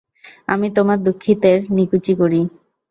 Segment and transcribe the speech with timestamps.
[0.47, 2.39] আমি তোমার দুঃখিতের নিকুচি করি।